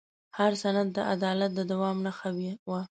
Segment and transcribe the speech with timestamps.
[0.37, 2.29] هر سند د عدالت د دوام نښه
[2.67, 2.79] وه.